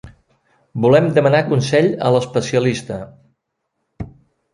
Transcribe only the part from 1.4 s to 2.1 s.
consell